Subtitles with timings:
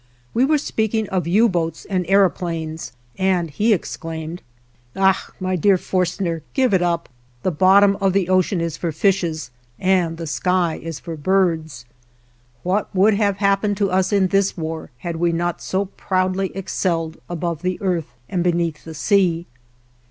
[0.33, 4.41] We were speaking of U boats and aëroplanes, and he exclaimed:
[4.95, 5.29] "Ach!
[5.39, 7.07] my dear Forstner, give it up!
[7.43, 11.85] The bottom of the ocean is for fishes, and the sky is for birds."
[12.63, 17.17] What would have happened to us in this war had we not so proudly excelled
[17.29, 19.45] above the earth and beneath the sea?